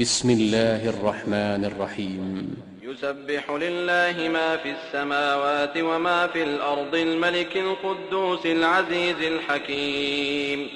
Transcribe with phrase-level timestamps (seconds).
[0.00, 2.56] بسم الله الرحمن الرحيم.
[2.82, 10.68] يسبح لله ما في السماوات وما في الأرض الملك القدوس العزيز الحكيم.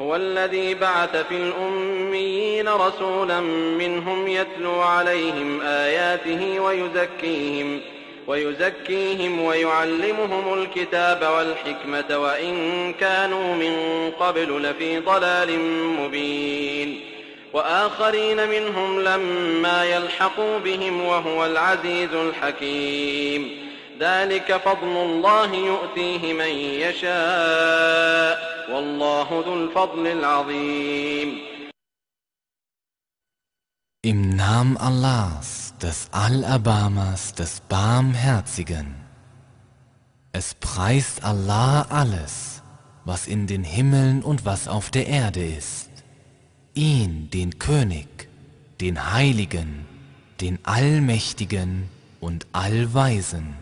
[0.00, 3.40] هو الذي بعث في الأميين رسولا
[3.80, 7.80] منهم يتلو عليهم آياته ويزكيهم
[8.26, 12.54] ويزكيهم ويعلمهم الكتاب والحكمة وإن
[12.92, 13.74] كانوا من
[14.10, 15.58] قبل لفي ضلال
[16.00, 17.00] مبين.
[17.52, 28.38] وآخرين منهم لما يلحقوا بهم وهو العزيز الحكيم ذلك فضل الله يؤتيه من يشاء
[28.72, 31.50] والله ذو الفضل العظيم
[34.02, 38.94] Im Namen Allahs, des Allerbarmers, des Barmherzigen.
[40.32, 42.62] Es preist Allah alles,
[43.04, 45.89] was in den Himmeln und was auf der Erde ist.
[46.80, 48.28] Ihn, den König,
[48.80, 49.86] den Heiligen,
[50.40, 51.88] den Allmächtigen
[52.20, 53.54] und Allweisen.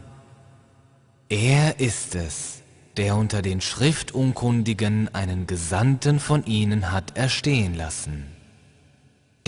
[1.28, 2.62] Er ist es,
[2.96, 8.38] der unter den Schriftunkundigen einen Gesandten von ihnen hat erstehen lassen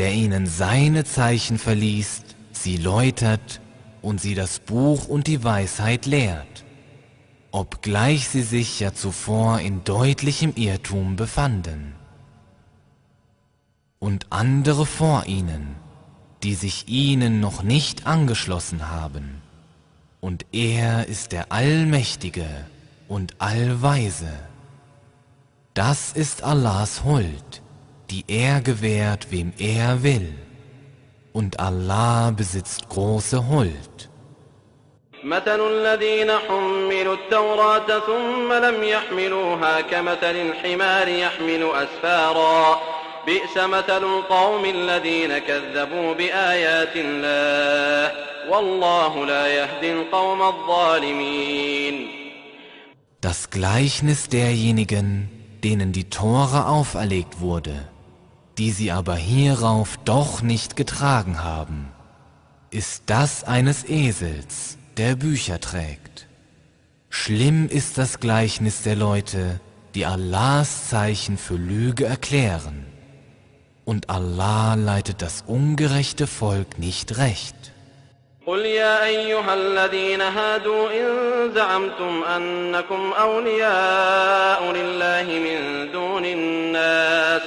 [0.01, 3.61] der ihnen seine Zeichen verliest, sie läutert
[4.01, 6.65] und sie das Buch und die Weisheit lehrt,
[7.51, 12.00] obgleich sie sich ja zuvor in deutlichem Irrtum befanden
[14.00, 15.76] Und andere vor ihnen,
[16.44, 19.42] die sich ihnen noch nicht angeschlossen haben,
[20.22, 22.48] und er ist der Allmächtige
[23.08, 24.31] und Allweise.
[25.76, 27.62] Das ist Allahs Huld
[28.09, 30.34] die er gewährt, wem er will.
[31.34, 34.09] Und Allah besitzt große Huld.
[35.23, 42.81] مثل الذين حملوا التوراة ثم لم يحملوها كمثل الحمار يحمل أسفارا
[43.30, 48.12] بئس مثل القوم الذين كذبوا بآيات الله
[48.50, 52.08] والله لا يهدي القوم الظالمين
[53.22, 55.30] Das Gleichnis derjenigen,
[55.63, 57.90] denen die Tore auferlegt wurde,
[58.59, 61.91] die sie aber hierauf doch nicht getragen haben,
[62.69, 66.28] ist das eines Esels, der Bücher trägt.
[67.09, 69.59] Schlimm ist das Gleichnis der Leute,
[69.96, 72.86] die Allahs Zeichen für Lüge erklären.
[73.91, 77.56] Und Allah leitet das ungerechte Volk nicht recht.
[78.47, 81.06] قل يا أيها الذين هادوا إن
[81.55, 87.43] زعمتم أنكم أولياء لله من دون الناس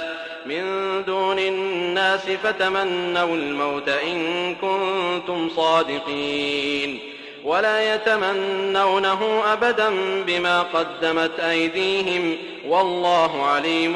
[0.46, 0.64] من
[1.06, 6.98] دون الناس فتمنوا الموت إن كنتم صادقين
[7.44, 9.90] ولا يتمنونه أبدا
[10.26, 12.36] بما قدمت أيديهم
[12.68, 13.94] والله عليم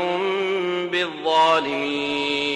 [0.92, 2.54] بالظالمين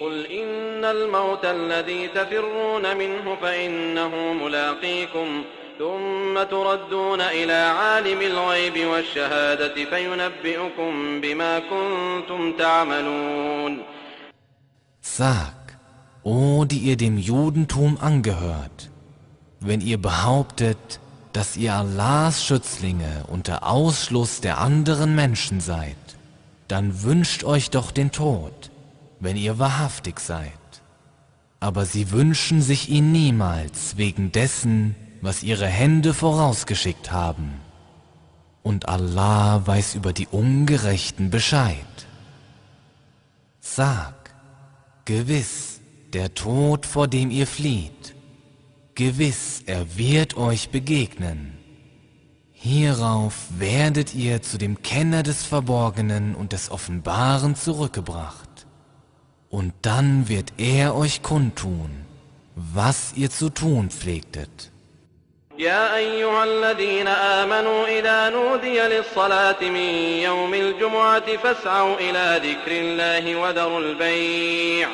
[0.00, 5.42] قل إن الموت الذي تفرون منه فإنه ملاقيكم
[5.78, 13.82] ثم تردون إلى عالم الغيب والشهادة فينبئكم بما كنتم تعملون
[15.06, 15.76] Sag,
[16.22, 18.90] o die ihr dem Judentum angehört,
[19.60, 21.00] wenn ihr behauptet,
[21.34, 25.96] dass ihr Allahs Schützlinge unter Ausschluss der anderen Menschen seid,
[26.69, 28.71] dann wünscht euch doch den Tod,
[29.19, 30.51] wenn ihr wahrhaftig seid.
[31.59, 37.59] Aber sie wünschen sich ihn niemals wegen dessen, was ihre Hände vorausgeschickt haben.
[38.63, 41.75] Und Allah weiß über die Ungerechten Bescheid.
[43.59, 44.31] Sag,
[45.05, 45.81] gewiss,
[46.13, 48.15] der Tod, vor dem ihr flieht,
[48.95, 51.57] gewiss, er wird euch begegnen.
[52.58, 58.66] Hierauf werdet ihr zu dem Kenner des Verborgenen und des Offenbaren zurückgebracht.
[59.50, 61.90] Und dann wird er euch kundtun,
[62.54, 64.70] was ihr zu tun pflegtet.
[65.58, 69.94] يا أيها الذين آمنوا إذا نودي للصلاة من
[70.28, 74.88] يوم الجمعة فاسعوا إلى ذكر الله وذروا البيع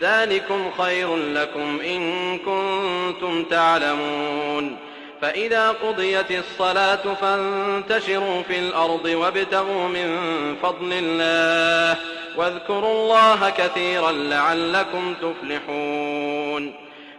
[0.00, 4.76] ذلكم خير لكم إن كنتم تعلمون
[5.21, 10.17] فإذا قضيت الصلاة فانتشروا في الأرض وابتغوا من
[10.63, 11.99] فضل الله
[12.35, 16.73] واذكروا الله كثيرا لعلكم تفلحون.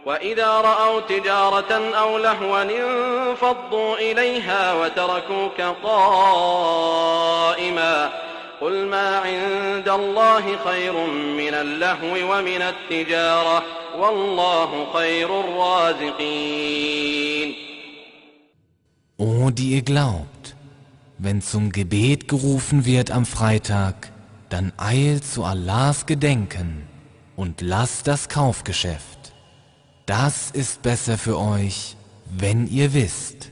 [0.05, 6.89] وإذا رأوا تجارة أو لهوا انفضوا إليها وتركوك قائما.
[8.61, 13.63] قل ما عند الله خير من اللهو ومن التجارة
[13.97, 17.00] والله خير الرازقين.
[19.49, 20.55] Die ihr glaubt,
[21.17, 24.11] wenn zum Gebet gerufen wird am Freitag,
[24.49, 26.83] dann eilt zu Allahs Gedenken
[27.35, 29.33] und lasst das Kaufgeschäft.
[30.05, 31.95] Das ist besser für euch,
[32.29, 33.51] wenn ihr wisst.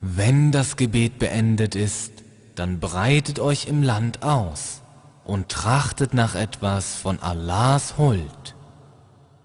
[0.00, 2.24] Wenn das Gebet beendet ist,
[2.54, 4.82] dann breitet euch im Land aus
[5.24, 8.56] und trachtet nach etwas von Allahs Huld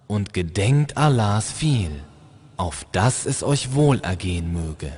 [0.07, 1.91] und gedenkt Allahs viel,
[2.57, 4.91] auf dass es euch wohl ergehen möge.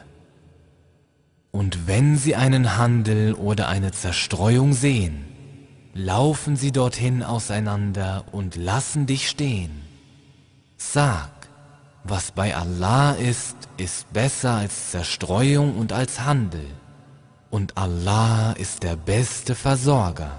[1.52, 5.26] Und wenn sie einen Handel oder eine Zerstreuung sehen,
[5.94, 9.82] laufen sie dorthin auseinander und lassen dich stehen.
[10.76, 11.30] Sag,
[12.04, 16.68] was bei Allah ist, ist besser als Zerstreuung und als Handel.
[17.50, 20.34] Und Allah ist der beste Versorger.